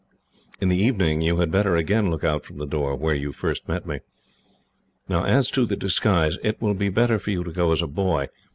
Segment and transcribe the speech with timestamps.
[0.59, 3.67] In the evening you had better again look out from the door where you first
[3.67, 3.99] met me.
[5.07, 7.87] "Now, as to the disguise, it will be better for you to go as a
[7.87, 8.27] boy.